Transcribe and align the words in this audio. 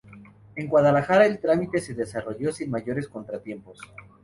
En 0.55 0.67
Guadalajara 0.67 1.27
el 1.27 1.37
trámite 1.39 1.79
se 1.79 1.93
desarrolló 1.93 2.51
sin 2.51 2.71
mayores 2.71 3.07
contratiempos. 3.07 3.79